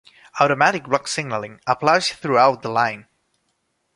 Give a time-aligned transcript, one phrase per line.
[0.39, 3.05] Automatic Block Signalling applies throughout the line.